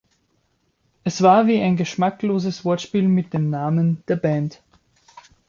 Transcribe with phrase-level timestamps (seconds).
[1.03, 4.59] Es war wie ein geschmackloses Wortspiel mit dem Namen der Band.